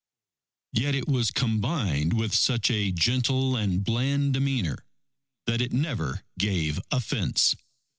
__Yet 0.81 0.95
it 0.95 1.07
was 1.07 1.29
combined 1.29 2.13
with 2.13 2.33
such 2.33 2.71
a 2.71 2.91
gentle 2.91 3.55
and 3.55 3.83
bland 3.83 4.33
demeanour, 4.33 4.83
that 5.45 5.61
it 5.61 5.71
never 5.73 6.23
gave 6.39 6.79
offense. 6.89 7.55